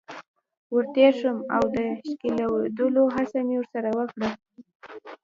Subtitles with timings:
[0.73, 4.29] ور تیر شوم او د ښکلېدلو هڅه مې ورسره وکړه.